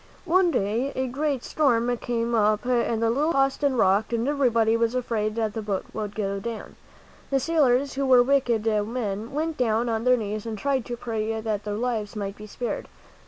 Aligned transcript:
One 0.25 0.49
day 0.49 0.91
a 0.95 1.05
great 1.05 1.43
storm 1.43 1.95
came 1.97 2.33
up 2.33 2.65
and 2.65 3.03
the 3.03 3.11
little 3.11 3.33
ship 3.33 3.35
tossed 3.35 3.61
and 3.63 3.77
rocked 3.77 4.11
and 4.13 4.27
everybody 4.27 4.75
was 4.75 4.95
afraid 4.95 5.35
that 5.35 5.53
the 5.53 5.61
boat 5.61 5.85
would 5.93 6.15
go 6.15 6.39
down. 6.39 6.75
The 7.29 7.39
sailors, 7.39 7.93
who 7.93 8.07
were 8.07 8.23
wicked 8.23 8.65
men, 8.65 9.31
went 9.31 9.57
down 9.57 9.89
on 9.89 10.03
their 10.03 10.17
knees 10.17 10.47
and 10.47 10.57
tried 10.57 10.85
to 10.85 10.97
pray 10.97 11.39
that 11.39 11.65
their 11.65 11.75
lives 11.75 12.15
might 12.15 12.35
be 12.35 12.47
spared. 12.47 12.87